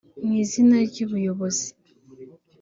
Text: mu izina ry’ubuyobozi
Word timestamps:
mu 0.25 0.31
izina 0.43 0.75
ry’ubuyobozi 0.89 1.67